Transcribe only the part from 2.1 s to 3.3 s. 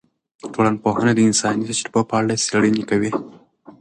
اړه څیړنې کوي.